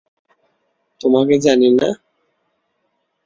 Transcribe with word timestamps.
তােমাকে 1.01 1.35
জানি 1.45 1.69
না? 1.79 1.89